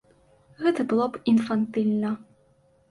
[0.61, 2.17] Гэта было б інфантыльна.